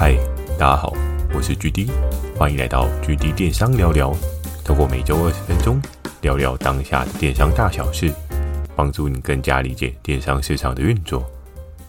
[0.00, 0.16] 嗨，
[0.56, 0.92] 大家好，
[1.34, 1.90] 我是 GD，
[2.36, 4.16] 欢迎来到 GD 电商聊聊。
[4.64, 5.82] 透过每周二十分钟
[6.20, 8.14] 聊聊当下的电商大小事，
[8.76, 11.28] 帮助你更加理解电商市场的运作。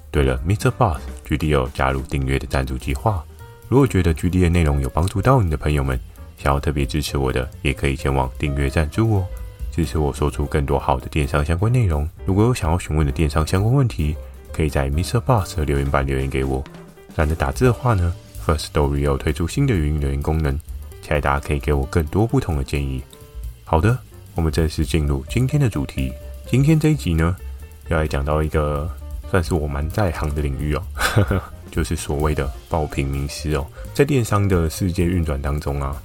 [0.09, 0.71] 对了，Mr.
[0.71, 3.23] Boss，GD 有加入订阅的赞助计划。
[3.67, 5.99] 如果觉得 GD 的内容有帮助到你的朋友们，
[6.35, 9.25] 想要特别支持我的，也可以前往订阅赞助哦，
[9.71, 12.09] 支持我说出更多好的电商相关内容。
[12.25, 14.15] 如果有想要询问的电商相关问题，
[14.51, 15.19] 可以在 Mr.
[15.19, 16.63] Boss 的留言板留言给我。
[17.15, 18.13] 懒得打字的话呢
[18.45, 20.53] ，First Story 又推出新的语音留言功能，
[21.01, 23.03] 期待大家可以给我更多不同的建议。
[23.65, 23.97] 好的，
[24.35, 26.13] 我们正式进入今天的主题。
[26.47, 27.35] 今天这一集呢，
[27.89, 28.89] 要来讲到一个
[29.29, 30.83] 算是我蛮在行的领域哦，
[31.69, 33.67] 就是所谓的爆品名师哦。
[33.93, 36.01] 在电商的世界运转当中啊，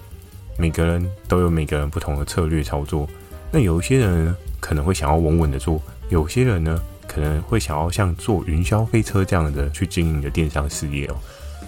[0.58, 3.08] 每个人都有每个人不同的策略操作。
[3.50, 6.82] 那有一些人，可能会想要稳稳的做，有些人呢，
[7.14, 11.14] 可能会想要像坐云霄飞车这样的去经营的电商事业哦，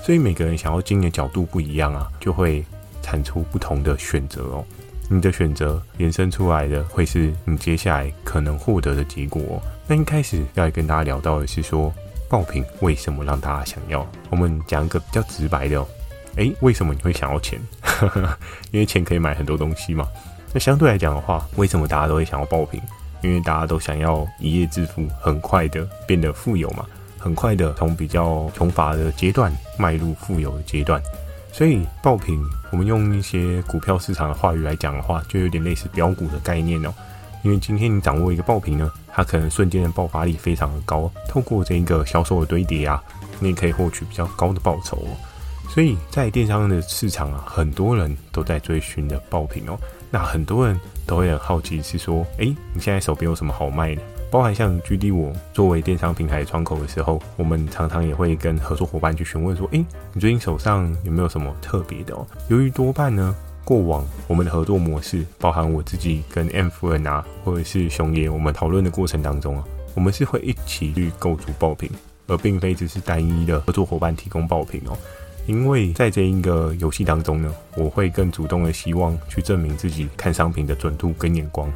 [0.03, 2.65] 所以每个人想要经营的角度不一样啊，就会
[3.01, 4.65] 产出不同的选择哦。
[5.09, 9.63] 你的选择延伸出来的会是你接下来可能获得的结果哦。
[9.87, 11.95] 那一开始要来跟大家聊到的是说，
[12.29, 14.05] 爆品为什么让大家想要？
[14.31, 15.87] 我们讲一个比较直白的哦，
[16.35, 17.61] 诶，为什么你会想要钱？
[18.73, 20.09] 因为钱可以买很多东西嘛。
[20.53, 22.83] 那相对来讲的话，为什么大家都会想要爆品？
[23.23, 26.85] 因为大家都想要一夜致富，很快的变得富有嘛，
[27.19, 31.03] 很快的从比较穷乏的阶段迈入富有的阶段，
[31.53, 32.39] 所以爆品，
[32.71, 36.93] 我们用一些股票市场的话语来讲的话，就有点类似飙股的概念哦。
[37.43, 43.03] 因为今天你掌握一个爆品呢，它可能瞬间的爆发力非常的高，透过这一个销售的堆叠啊，
[43.39, 45.15] 你也可以获取比较高的报酬哦。
[45.69, 49.79] 所以在电商的市场啊，很多人都在追寻的爆品哦。
[50.11, 54.03] 那很多人都会很好奇，是说，诶，你现在手边有什么好卖的？
[54.31, 62.27] 包含像 GD 我作为电商平台窗口的时候，我们常常也会跟合作伙伴去询问说，诶，你最近手上有没有什么特别的哦？
[62.49, 63.35] 由于多半呢，
[63.65, 71.89] 过往我们的合作模式，包含我自己跟 M 夫人啊，或者是熊爷，我们讨论的过程当中啊，我们是会一起去构筑爆品，
[72.27, 74.99] 而并非只是单一的合作伙伴提供爆品哦。
[75.47, 81.73] 因为在这一个游戏当中呢，我会更主动的希望去证明自己看商品的准度跟眼光。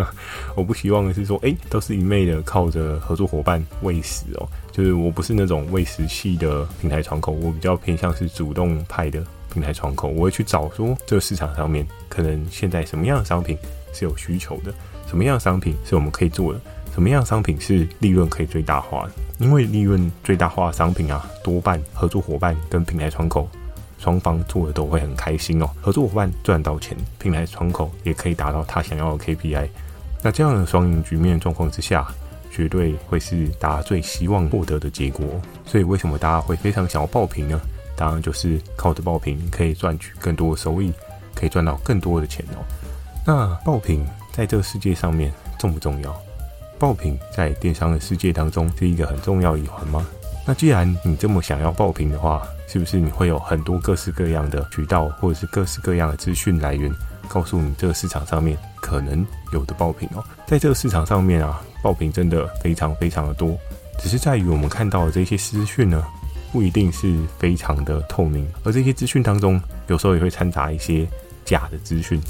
[0.54, 4.48] 我不希望的是说，哎，都是一昧的靠着合作伙伴喂食哦。
[4.70, 10.08] 就是我不是那种喂食系的平台窗口，我比较偏向是主动派的平台窗口。
[10.08, 13.56] 我会去找说，这个市场上面可能现在什么样的商品
[13.92, 14.74] 是有需求的，
[15.06, 16.60] 什么样的商品是我们可以做的。
[16.94, 19.10] 什么样的商品是利润可以最大化？
[19.38, 23.48] 因为利润最大化的商品啊，多半合作伙伴跟平台窗口
[23.98, 25.68] 双方做的都会很开心哦。
[25.82, 29.68] 合作伙伴赚到钱，平台窗口也可以达到他想要的 KPI。
[30.22, 32.06] 那这样的双赢局面状况之下，
[32.48, 35.26] 绝对会是大家最希望获得的结果。
[35.66, 37.60] 所以为什么大家会非常想要爆品呢？
[37.96, 40.92] 当然就是靠着爆品可以赚取更多的收益，
[41.34, 42.62] 可以赚到更多的钱哦。
[43.26, 46.16] 那爆品在这个世界上面重不重要？
[46.84, 50.06] 爆品在电商的世界当中是一个很重要一环吗？
[50.46, 56.92] 那既然你这么想要爆品的话，是不是你会有很多各式各样的渠道，或者是各式各样的资讯来源，
[57.26, 60.22] 告诉你这个市场上面可能有的爆品哦？
[60.46, 63.56] 在这个市场上面啊，爆品真的非常非常的多，
[63.98, 66.04] 只是在于我们看到的这些资讯呢，
[66.52, 71.08] 不一定是非常的透明，而这些资讯当中，有时候也会掺杂一些。
[71.44, 72.20] 假的资讯，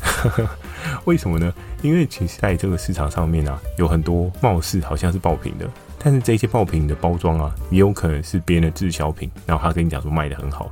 [1.04, 1.52] 为什么呢？
[1.82, 10.70] 因为其实在这个市场上面啊，有很多貌似好像是爆品的，但是这些爆品的包装啊，也有可能是别人的滞销品，然后他跟你讲说卖得很好。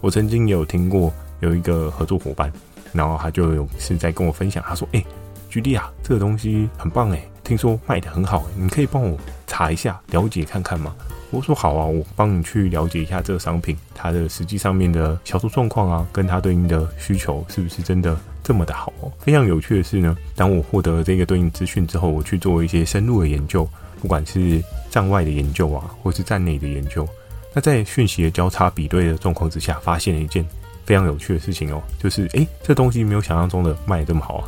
[0.00, 2.52] 我曾经有听过有一个合作伙伴，
[2.92, 5.02] 然后他就有是在跟我分享，他说：“哎
[5.50, 10.94] ，GD 啊，这个东西很棒哎，听说卖得很好，你可以帮我查一下，了解看看吗？”
[11.34, 19.10] 我说好啊，我帮你去了解一下这个商品，它的实际上面的销售状况啊，跟它对应的需求是不是真的这么的好哦？
[19.18, 23.68] 非常有趣的是呢，当我获得了这个对应资讯之后，我去做一些深入的研究，
[24.00, 27.04] 不管是站外的研究啊，或是站内的研究，
[27.52, 30.46] 那在讯息的交叉比对的状况之下，发现了一件
[30.86, 34.46] 非常有趣的事情哦，就是诶，这东西没有想象中的卖得这么好啊，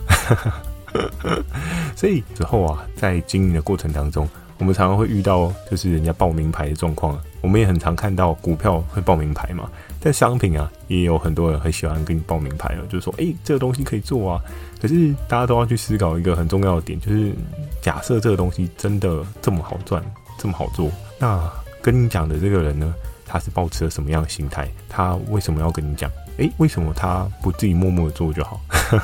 [1.97, 4.29] 所以之后啊，在经营的过程当中。
[4.58, 7.19] 我们常常会遇到，就是人家报名牌的状况。
[7.43, 9.70] 我们也很常看到股票会报名牌嘛，
[10.00, 14.43] 在商品啊，也有很多人很喜欢跟你报名牌了，就是说，诶，这个东西可以做啊。
[14.81, 17.32] 可是大家都要去思考一个很重要的点，就是
[17.81, 20.03] 假设这个东西真的这么好赚，
[20.38, 21.41] 这么好做，那
[21.81, 22.93] 跟你讲的这个人呢，
[23.26, 24.69] 他是抱持了什么样的心态？
[24.88, 26.11] 他为什么要跟你讲？
[26.38, 28.61] 诶，为什么他不自己默默的做就好，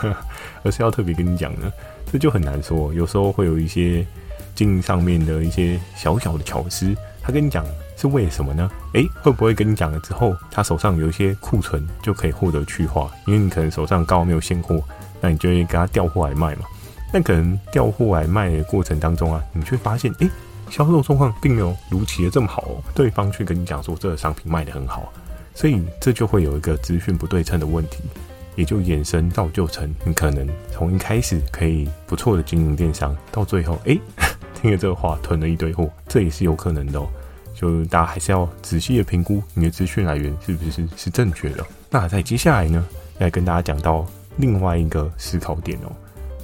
[0.64, 1.72] 而是要特别跟你讲呢？
[2.10, 2.92] 这就很难说。
[2.92, 4.04] 有时候会有一些。
[4.54, 7.64] 经营上面的一些小小的巧思，他跟你讲
[7.96, 8.70] 是为什么呢？
[8.94, 13.10] 诶，会不会跟你讲了之后，他手上有一些库存就可以获得去化？
[13.26, 14.82] 因为你可能手上刚好没有现货，
[15.20, 16.66] 那你就会给他调货来卖嘛。
[17.12, 20.30] 那可能调货来卖的过程当中啊，你却发现，诶，
[20.70, 22.82] 销售状况并没有如期的这么好哦。
[22.94, 25.12] 对方却跟你讲说这个商品卖得很好，
[25.54, 27.98] 所以这就会有一个资讯不对称的问题，
[28.56, 34.00] 也就衍生造就成你可能从一开始可以不错的经营电商，到最后，诶，
[34.62, 37.08] 听了这个话囤了一堆货，这也是有可能的哦。
[37.52, 41.66] 就大家还是要仔细的评估你的资讯来源是不是是正确的。
[41.90, 42.86] 那在接下来呢，
[43.18, 44.06] 要跟大家讲到
[44.36, 45.92] 另外一个思考点哦。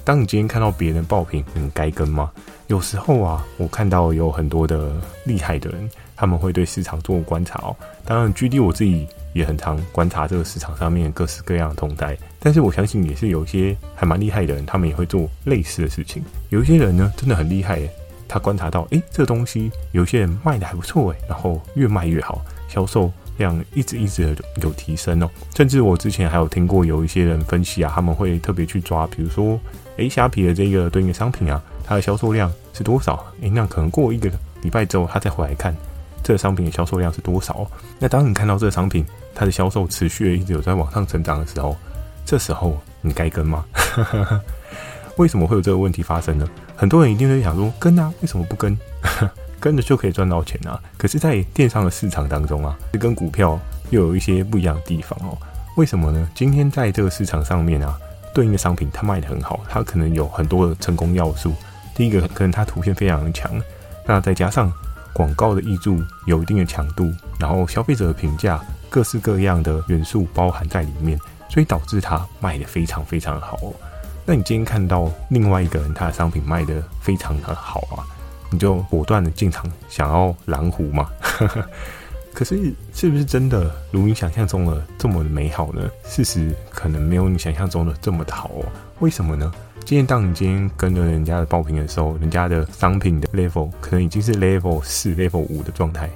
[0.03, 2.29] 当你今天看到别人爆品，你该跟吗？
[2.67, 4.91] 有时候啊，我看到有很多的
[5.23, 7.75] 厉害的人，他们会对市场做观察哦。
[8.05, 12.17] 当然，GD 我自己也很常观察这个市场上面各式各样的动态。
[12.39, 16.23] 但是我相信也是有一些还蛮厉害的人，他们也会做类似的事情。
[16.49, 17.81] 有一些人呢，真的很厉害，
[18.29, 25.29] 他观察到，诶，这个东西有些人卖的还不错诶，然后越卖越好，销售量一直一直的有提升哦。
[25.55, 29.59] 甚至我之前还有听过有一些人分析啊，他们会特别去抓，比如说。
[29.97, 33.21] 诶，虾皮的这个对应的商品啊，它的销售量是多少？
[33.41, 34.31] 诶，那可能过一个
[34.61, 35.75] 礼拜之后，他再回来看
[36.23, 37.69] 这个商品的销售量是多少。
[37.99, 39.05] 那当你看到这个商品
[39.35, 41.75] 它的销售持续一直有在往上成长的时候，
[42.25, 43.65] 这时候你该跟吗？
[45.19, 46.47] 为什么会有这个问题发生呢？
[46.77, 48.77] 很多人一定会想说跟啊，为什么不跟？
[49.59, 50.81] 跟着就可以赚到钱啊。
[50.97, 55.37] 可是，在电商的市场当中啊，跟股票又有一些不一样的地方哦。
[55.75, 56.29] 为什么呢？
[56.33, 57.99] 今天在这个市场上面啊。
[58.33, 61.51] 对应的商品，它卖得很好，它可能有很多的成功要素。
[61.95, 63.51] 第一个，可能它图片非常的强，
[64.05, 64.71] 那再加上
[65.11, 71.19] 广告的挹注有一定的强度，然后消费者的评价各式各样的元素包含在里面，
[71.49, 73.73] 所以导致它卖得非常非常好哦。
[74.29, 78.05] 那你今天看到另外一个人他的商品卖得非常的好啊，
[78.51, 81.09] 你就果断的进场想要蓝湖嘛？
[82.31, 85.81] 可是，是不是真的如你想象中的这么的美好呢？
[86.03, 88.63] 事实可能没有你想象中的这么的好哦。
[88.99, 89.51] 为什么呢？
[89.83, 96.07] 今天当你今天跟着人家的爆品的时候，人家的商品的 level 可能已经是 level 四、level 五的状态，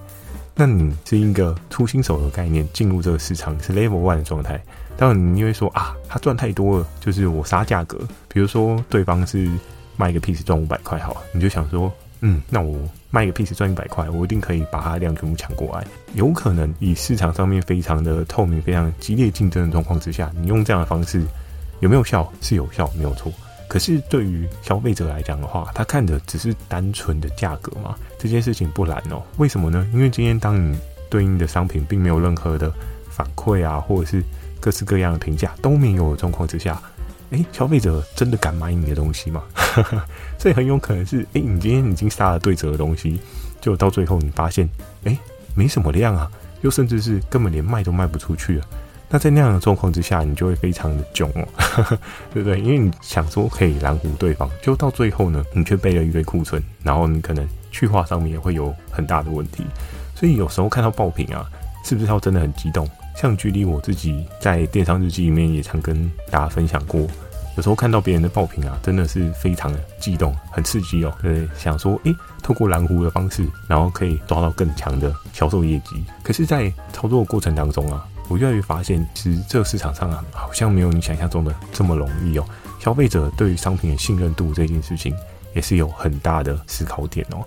[0.54, 4.64] 那你是一个初新手的概念进入这个市场是 level one 的状态。
[4.98, 8.00] 当然，你因为说啊，他赚太多了，就是我杀价格。
[8.28, 9.50] 比如说，对方是
[9.98, 11.92] 卖一个 piece 赚五百块，好，你就想说，
[12.22, 12.78] 嗯，那我。
[13.14, 15.86] 卖一个 piece 赚一百块，我一定可以把它量全部抢过来。
[16.16, 21.24] 有可能以市场上面非常的透明、非常激烈竞争的状况之下，你用这样的方式
[21.80, 22.28] 有没有效？
[22.42, 23.32] 是有效，没有错。
[23.68, 27.96] 可是对于消费者来讲的话，他看的只是单纯的价格嘛？
[28.18, 29.22] 这件事情不难哦。
[29.38, 29.88] 为什么呢？
[29.94, 30.76] 因为今天当你
[31.12, 32.74] 对应的商品并没有任何的
[33.12, 34.24] 反馈啊，或者是
[34.64, 36.82] 各式各样的评价都没有的状况之下。
[37.32, 39.44] 诶，消费者真的敢买你的东西吗？
[40.40, 43.20] 所以很有可能是，诶，你今天已经杀了对折的东西，
[43.60, 44.70] 就到最后你发现，
[45.04, 45.18] 诶，
[45.54, 46.32] 没什么量啊，
[46.62, 48.66] 又甚至是根本连卖都卖不出去了。
[49.10, 51.46] 那在那样的状况之下，你就会非常的囧哦，
[52.34, 52.62] 对不对？
[52.62, 59.66] 因为你想说可以蓝湖对方，就到最后呢，你却备了一堆库存，然后你可能去化上面也会有很大的问题。
[60.16, 61.50] 所以有时候看到爆品啊，
[61.84, 62.88] 是不是要真的很激动？
[63.16, 67.08] 像举例我自己在电商日记里面也常跟大家分享过，
[67.56, 71.16] 有时候看到别人的爆品啊，真的是非常的激动，很刺激哦。
[71.22, 76.04] 对，想说，诶，透过蓝湖的方式，然后可以抓到更强的销售业绩。
[76.24, 82.46] 可是，在操作的过程当中啊，我越来越发现，其实这个市场上啊，好像没有你想象中的这么容易哦。
[82.80, 85.16] 消费者对于商品的信任度这件事情，
[85.56, 87.46] 也是有很大的思考点哦。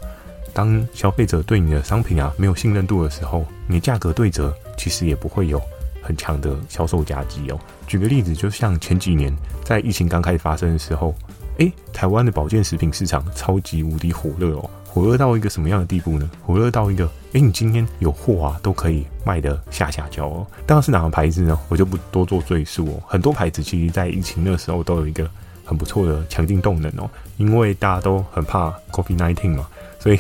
[0.57, 5.61] 当消费者对你的商品啊没有信任度的时候，你价格对折，其实也不会有
[6.01, 7.61] 很强的销售价值哦。
[7.87, 9.31] 举个例子，就像前几年
[9.63, 11.15] 在疫情刚开始发生的时候，
[11.59, 16.31] 诶，台湾的保健食品市场超级无敌火热哦，火热到一个什么样的地步呢？
[16.43, 20.47] 火热到一个，诶，你今天有货啊，都可以卖得下下焦哦。
[20.65, 21.59] 当然是哪个牌子呢？
[21.69, 23.03] 我就不多做赘述哦。
[23.07, 25.29] 很多牌子其实在疫情那时候都有一个
[25.67, 30.19] 很不错的强劲动能哦，因为大家都很怕 COVID-19 嘛，所以。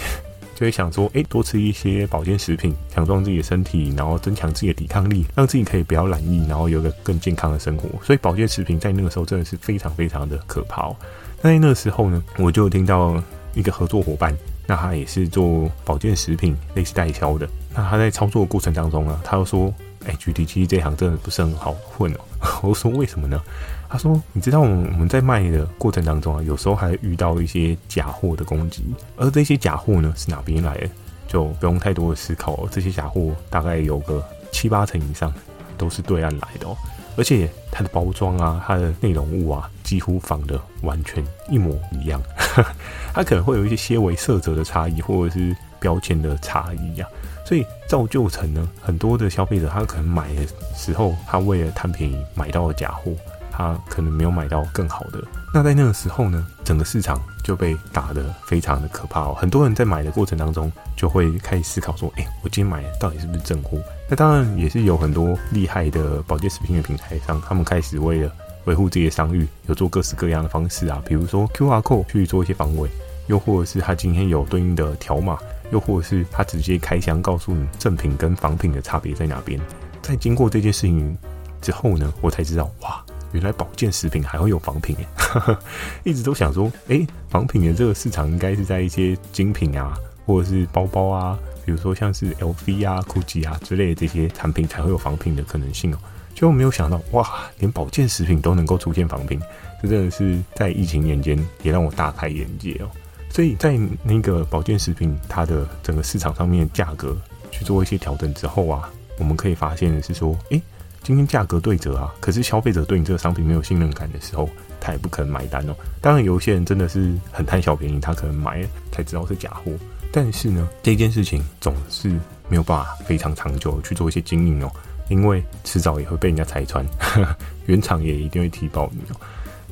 [0.57, 7.87] 就会想说，诶，多吃一些保健食品，强壮自己的身体，然后增强自己的抵抗力，让自己可以不要懒意，然后有个更健康的生活。
[8.03, 10.97] 所以保健食品在那个时候真的是非常非常的可怕哦。
[11.43, 13.23] 那在那个时候呢，我就听到
[13.53, 14.35] 一个合作伙伴，
[14.67, 17.47] 那他也是做保健食品类似代销的。
[17.75, 19.71] 那他在操作的过程当中呢，他又说，
[20.07, 22.17] 诶，GD 其实这行真的不是很好混哦。
[22.63, 23.39] 我说为什么呢？
[23.89, 28.85] 他说：“你知道，我们在卖的过程当中啊，有时候还遇到一些假货的攻击，
[29.17, 30.89] 而这些假货呢，是哪边来的？
[31.29, 35.33] 就不用太多的思考，这些假货大概有个七八成以上
[35.77, 36.77] 都是对岸来的哦。
[37.17, 42.23] 而且它的包装啊，它的内容物啊，几乎仿的完全一模一样。
[43.15, 47.07] 它可能会有一些些微色泽的差异，或者是标签的差异呀。
[47.45, 53.13] 所以造就成呢，很多的消费者他可能买的时候，他为了贪便宜买到了假货，
[53.57, 55.23] 他可能没有买到更好的。
[55.55, 59.35] 那在那个时候呢，整个市场就被打得非常的可怕哦。
[59.39, 63.79] 很多人在买的过程当中，就会开始思考说：“哎，我今天买到底是不是正货？”
[64.11, 68.31] 那当然也是有很多厉害的保健食品的平台上，他们开始为了
[68.67, 72.91] 维护自己的商誉，有做各式各样的方式啊，比如说 QR code 去做一些防伪，
[73.27, 75.39] 又或者是他今天有对应的条码。
[75.73, 79.61] 又或者是他直接开箱告诉你正品跟仿品的差别在哪边。
[80.01, 81.19] 在经过这件事情
[81.61, 85.57] 之后呢，我才知道哇，原来保健食品还会有仿品诶。
[86.05, 95.99] 一直都想说，诶，仿品的这个市场应该是在一些精品啊，或者是包包啊，比如说像是 LV 啊、GUCCI 啊之类的这些产品才会有仿品的可能性哦。
[96.35, 99.41] 结果没有想到，哇，连保健食品都能够出现仿品，
[99.83, 102.91] 这真的是在疫情年间也让我大开眼界哦。
[103.31, 107.17] 所以在那个保健食品它的整个市场上面价格
[107.51, 110.61] 去做一些调整之后啊，我们可以发现的是说，诶，
[111.07, 114.49] 今天价格对折啊，可是消费者对你这个商品没有信任感的时候，
[114.81, 115.77] 他也不可能买单哦。
[116.01, 119.71] 当然，有些人真的是很贪小便宜，他可能买才知道是假货。
[120.11, 122.09] 但是呢，这件事情总是
[122.49, 124.73] 没有办法非常长久去做一些经营哦，
[125.09, 126.85] 因为迟早也会被人家拆穿，
[127.67, 129.17] 原厂也一定会踢爆你哦。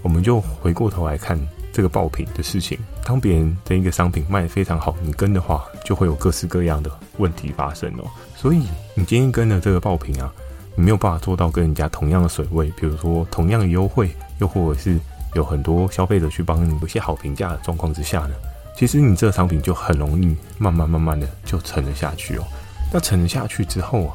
[0.03, 1.37] 我们就回过头来看。
[1.73, 8.09] 这个爆品的事情，当别人的一个商品卖得非常好，你跟的话，就会有各式各样的问题发生哦。
[8.37, 8.59] 所以
[8.95, 10.33] 你今天跟的这个爆品啊，
[10.77, 14.99] 你没有办法做到跟人家同样的水位，比如说同样的优惠，又或者是
[15.35, 18.35] 有很多消费者去帮你有些好评价的状况之下呢，
[18.77, 22.45] 其实你这个商品就很容易慢慢慢慢的就沉了下去哦。
[22.93, 24.15] 那沉了下去之后啊，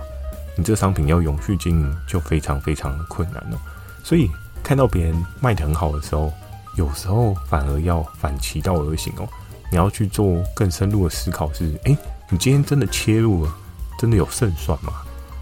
[0.56, 3.58] 你这个商品要永续经营就非常非常的困难哦。
[4.04, 4.30] 所以
[4.64, 6.32] 看到别人卖得很好的时候，
[6.76, 9.28] 有时候反而要反其道而行哦，
[9.72, 11.98] 你要去做更深入的思考是：诶，
[12.30, 13.54] 你今天真的切入了，
[13.98, 14.94] 真的有胜算吗？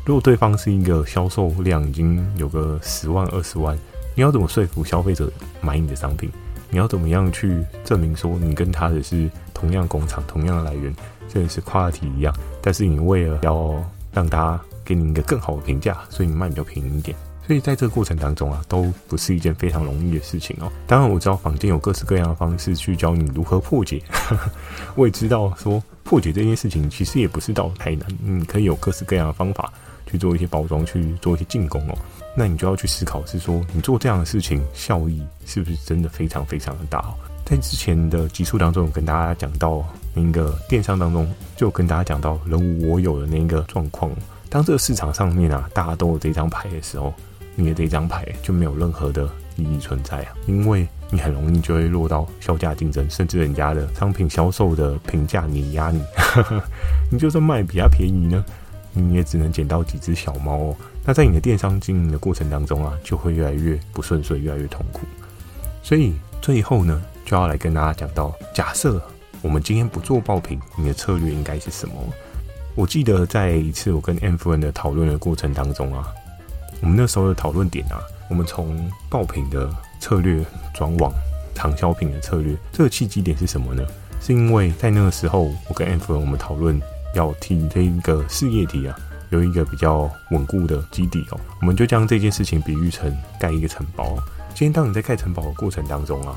[0.07, 3.77] 如果对方是一个销售量已经有个十万、二十万，
[4.15, 6.31] 你要怎么说服消费者买你的商品？
[6.69, 10.95] 你要怎么样去证明说你跟他的是同样工厂、同样的来源，
[11.27, 12.33] 甚至是 quality 一样？
[12.61, 13.83] 但是你为了要
[14.13, 17.13] 让他给你一个更好的评价，所以你卖比较便宜一点。
[17.45, 20.71] 所以在这个过程当中啊，都不是一件非常容易的事情哦。
[20.85, 24.01] 当然我知道坊间有各式各样的方式去教你如何破解，
[24.95, 29.73] 我也知道说破解这件事情其实也不是到太难，你可以有各式各样的方法
[30.09, 31.97] 去做一些包装，去做一些进攻哦。
[32.35, 37.13] 那你就要去思考是说，你做这样的事情效益是不是真的非常非常的大哦？
[37.45, 39.83] 在之前的集数当中，有跟大家讲到
[40.13, 44.11] 那个电商当中，就跟大家讲到人无我有的那个状况。
[44.49, 47.13] 当这个市场上面啊，大家都有这张牌的时候。
[47.59, 55.99] 你的这张牌就没有任何的意义存在啊，因为你很容易就会落到削价竞争，甚至人家的商品销售的评价碾压你。
[57.09, 58.45] 你就算卖比较便宜呢，
[58.98, 60.75] 你也只能捡到几只小猫哦。
[61.06, 65.01] 那在你的电商经营的过程当中啊，就会越来越不顺遂，越来越痛苦。
[65.82, 69.01] 所以最后呢，就要来跟大家讲到，假设
[69.42, 71.94] 我们今天不做爆品，你的策略应该是什么？
[72.75, 76.08] 我记得在一次我跟 M 夫人的讨论的过程当中啊。
[76.82, 78.00] 我们那时候的讨论点啊，
[78.30, 79.68] 我们从爆品的
[80.00, 81.12] 策略转往
[81.56, 83.84] 长销品的策略，这个契机点是什么呢？
[84.22, 86.80] 是因为在那个时候，我跟 F 人我们讨论
[87.17, 88.95] 要替这一个事业体啊，
[89.31, 91.39] 有一个比较稳固的基底哦。
[91.59, 94.15] 我们就将这件事情比喻成盖一个城堡。
[94.53, 96.36] 今天当你在盖城堡的过程当中啊，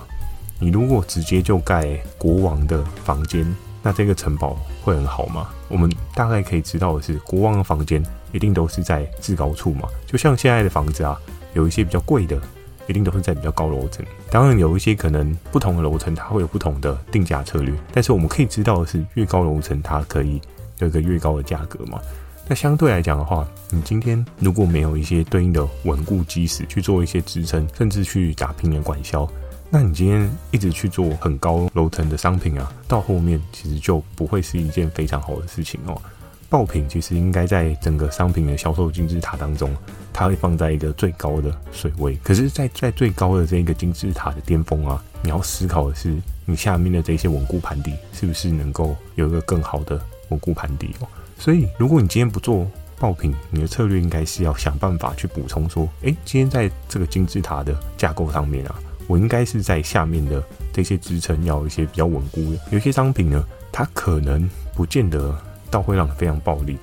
[0.58, 3.46] 你如果直接就盖国王的房间，
[3.82, 5.48] 那这个城堡会很好吗？
[5.68, 9.88] 我们大概可以知道的是，国王的房间一定都是在至高处嘛。
[10.06, 11.18] 就像现在的房子啊，
[11.54, 12.38] 有一些比较贵的，
[12.86, 14.04] 一定都是在比较高楼层。
[14.30, 17.74] 当然，有一些可能不同的楼层，它会有不同的定价策略。
[17.92, 20.40] 但是我们可以知道的是，越高楼层，它可以
[20.80, 22.00] 有一个越高的价格嘛。
[22.48, 29.28] 那相对来讲的话，你今天如果没有一些对应的稳固基石去做一些支撑，甚至去打拼的管销。
[29.70, 35.96] 那你今天一直去做很高楼层的商品啊，到后面其实就不会是一件非常好的事情哦。
[36.48, 39.72] 爆品其实应该在整个商品的销售金字塔当中，
[40.12, 42.18] 它会放在一个最高的水位。
[42.24, 51.06] 可是在，在在最高的这个金字塔的巅峰啊，你要思考的是，你下面的这些稳固盘底是不是能够有一个更好的稳固盘底哦。
[51.38, 52.66] 所以，如果你今天不做
[52.98, 58.74] 爆品，你的策略应该是要想办法去补充说，诶，今天在这个金字塔的架构上面啊。
[59.06, 60.40] 我应该是在下面的
[60.72, 65.36] 这些支撑要有一些比较稳固的，有些商品呢，它可能不见得
[65.68, 66.78] 到会让你非常暴利，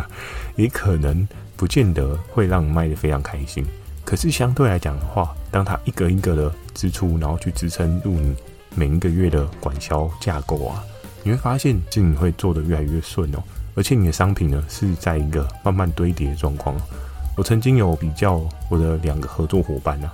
[0.56, 3.62] 也可能不见得会让你卖得非常开心。
[4.06, 8.34] 可是相对来讲的话，当它一个一个的支出，然后去支撑入你
[8.74, 10.82] 每一个月的管销架构啊，
[11.26, 13.42] 你会发现，经营会做得越来越顺哦。
[13.74, 16.76] 而且你的商品呢是在一个慢慢堆叠的状况。
[17.36, 18.40] 我曾经有比较
[18.70, 20.12] 我的两个合作伙伴啊，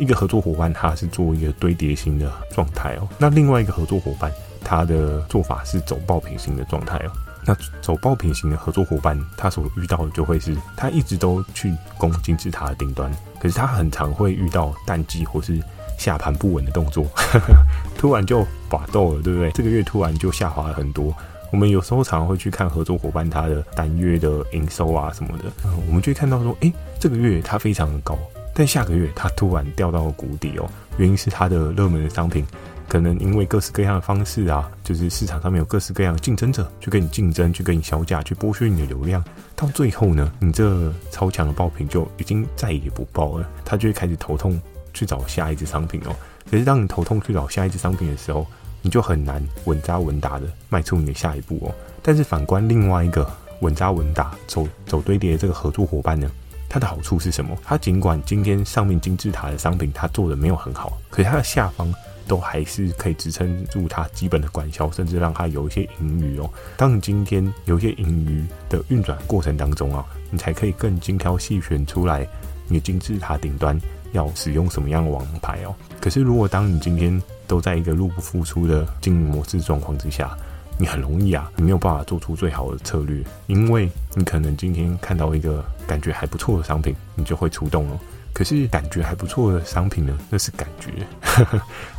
[0.00, 4.28] 一个合作伙伴他是做一个堆叠型的状态哦，那另外一个合作伙伴
[4.64, 7.12] 他的做法是走爆品型的状态哦。
[7.46, 13.08] 那走爆品型的合作伙伴，他所遇到的就会是，他一直都去攻金字塔的顶端，
[13.40, 15.62] 可是他很常会遇到淡季或是
[16.00, 17.06] 下盘不稳的动作，
[17.98, 19.50] 突然就拔豆了，对不对？
[19.50, 21.14] 这个月突然就下滑了很多。
[21.52, 25.44] 我们有时候常会去看合作伙伴他的单月的营收啊什么的，
[25.86, 28.16] 我们就会看到说，诶，这个月它非常的高，
[28.54, 30.66] 但下个月它突然掉到了谷底哦，
[30.96, 32.46] 原因是它的热门的商品。
[32.88, 39.22] 可能因为各式各样的方式啊，就是市场上面有各式各样的竞争者去跟你竞争，去跟你削价，去剥削你的流量，
[39.54, 44.60] 到最后呢，你这超强的爆品就已经再也不爆了，他就会开始头痛
[44.92, 46.16] 去找下一只商品哦。
[46.50, 48.46] 可是当你头痛去找下一只商品的时候，
[48.82, 51.74] 你就很难稳扎稳打的迈出你的下一步哦。
[52.02, 53.30] 但是反观另外一个
[53.60, 56.30] 稳扎稳打走走堆叠的这个合作伙伴呢，
[56.68, 57.56] 它的好处是什么？
[57.64, 61.92] 它尽管今天上面金字塔的商品它做的没有很好，可是它的下方。
[62.28, 66.48] 都还是可以支撑住它基本的管销，甚至让它有一些盈余哦。
[66.76, 72.24] 当你今天有一些盈余的运转过程当中啊，你才可以更精挑细选出来
[72.68, 73.76] 你金字塔顶端
[74.12, 75.74] 要使用什么样的王牌哦。
[76.00, 80.36] 可是如果当你今天都在一个入不敷出的经营模式状况之下，
[80.78, 88.00] 你很容易啊，你没有办法做出最好的策略，因为你可能今天看到一个感觉还不错的商品，你就会出动了。
[88.32, 90.88] 可是感觉还不错的商品呢，那是感觉，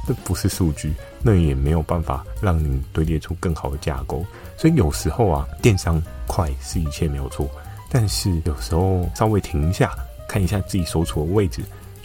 [0.07, 4.25] 那不是数据，那也没有办法让你堆叠出更好的架构。
[4.57, 7.47] 所以有时候啊，电商快是一切没有错，
[7.89, 9.91] 但是有时候稍微停一下，
[10.27, 11.61] 看一下自己所处的位置，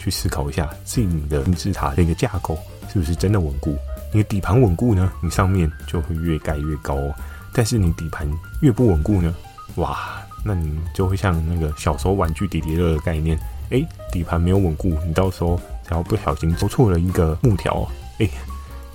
[0.07, 3.77] 去思考一下自己的金字塔的一个架构是不是真的稳固。
[4.13, 7.13] 你的底盘稳固呢，你上面就会越盖越高哦。
[7.53, 8.25] 但是你底盘
[8.61, 9.35] 越不稳固呢，
[9.75, 13.37] 哇，那你就会像那个小时候玩具叠叠乐的概念。
[13.69, 17.85] 哎，底盘没有稳固，你到时候只要不小心做错了一个木条，
[18.19, 18.29] 哎，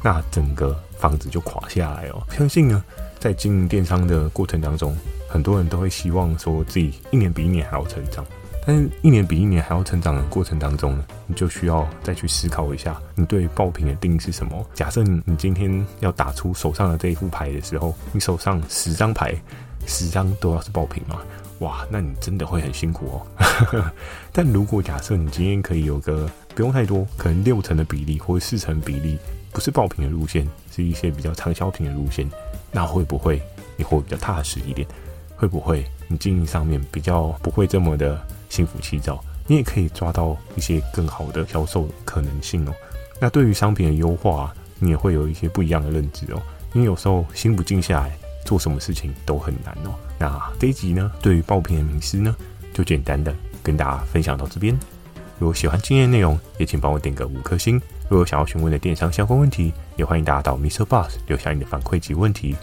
[0.02, 2.22] 那整个房子就垮下来哦。
[2.30, 2.82] 相信呢，
[3.20, 4.96] 在经营电商的过程当中，
[5.28, 8.24] 很多人都会希望说自己一年比一年还要成长，
[8.64, 14.64] 但是一年比一年还要成长的过程当中呢，你就需要再去思考一下，你对爆品的定义是什么？
[14.72, 19.34] 假设你你今天要打出手上的这一副牌的时候，你手上十张牌，
[19.86, 21.20] 十张都要是爆品吗？
[21.58, 23.92] 哇，那你真的会很辛苦哦。
[24.32, 29.18] 但如果假设你今天可以有个不用太多，可能六成的比例或者四成比例
[29.52, 32.28] 不是爆品的路线，是一些比较畅销品的路线，
[32.70, 33.42] 那会不会
[33.76, 34.86] 你会比较踏实一点？
[35.36, 38.20] 会不会你经营上面比较不会这么的
[38.52, 39.18] 心浮气躁？
[39.46, 42.72] 你也可以抓到一些更好的销售可能性哦。
[43.20, 46.42] 那对于商品的优化，你也会有一些不一样的认知哦。
[46.74, 48.12] 因为有时候心不静下来。
[48.44, 49.94] 做什么事情都很难哦。
[50.18, 52.34] 那这一集呢，对于爆品的名师呢，
[52.74, 54.76] 就简单的跟大家分享到这边。
[55.38, 57.80] 如果喜欢今天的内容，也请帮我点个五颗星。
[58.08, 62.56] 如果想要询问的电商相关问题，也欢迎大家到 MixerBox 留下你的反馈及问题，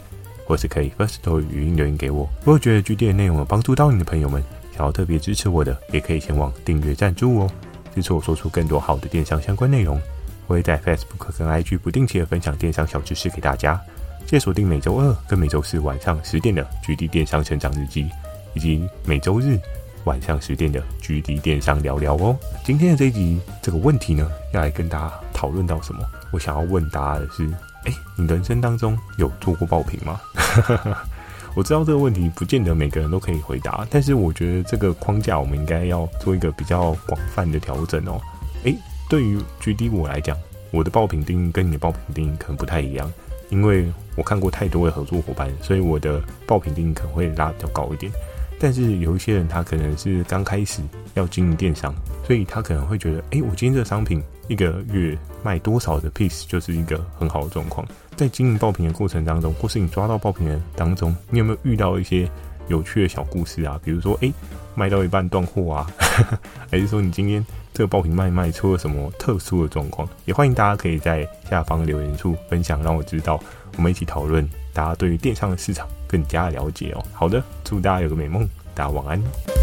[0.46, 2.30] 或是可以 Firstory 语音留言给我。
[2.42, 4.44] 如果觉得 GD 的内容有帮助到你的朋友们，
[4.80, 7.52] 想要特别支持我的，也可以前往订阅赞助哦，
[7.94, 10.00] 支持我说出更多好的电商相关内容。
[10.48, 13.78] 我会在 Facebook 跟 IG 不定期的分享电商小知识给大家。
[14.26, 18.10] 记得锁定每周二跟每周四晚上十点的 GD 电商成长日记，
[18.54, 19.60] 以及每周日
[20.06, 22.34] 晚上十点的 GD 电商聊聊哦。
[22.64, 26.10] 今天的这一集这个问题呢，要来跟大家讨论到什么？
[26.32, 27.46] 我想要问大家的是：
[27.84, 30.22] 哎，你人生当中有做过爆品吗？
[31.60, 38.18] 我知道这个问题不见得每个人都可以回答，但是我觉得这个框架我们应该要做一个比较广泛的调整哦。
[38.64, 38.74] 哎，
[39.10, 40.38] 对于 GD 我来讲，
[40.72, 43.12] 我的爆品定义跟你的爆品定义可能不太一样。
[43.50, 48.10] 因为我看过太多的合作伙伴，所以我的爆品定义可能会拉比较高一点。
[48.58, 50.82] 但是有一些人，他可能是刚开始
[51.16, 51.94] 要经营电商，
[52.30, 57.84] 所以他可能会觉得，哎，我今天这个商品一个月卖多少的 piece 就是一个很好的状况。
[58.16, 62.30] 在经营爆品的过程当中，或是你抓到爆品的当中，你有没有遇到一些
[62.68, 63.82] 有趣的小故事啊？
[63.84, 64.32] 比如说，哎，
[64.76, 65.88] 卖到一半断货啊，
[66.70, 70.08] 还是说你今天这个爆品卖卖出了什么特殊的状况？
[70.26, 73.40] 也欢迎大家可以在下方留言处分享，让我知道，
[73.76, 77.04] 我们一起讨论，大家对于电商的市场更加了解哦。
[77.12, 79.59] 好的，祝大家有个美梦，大家晚安。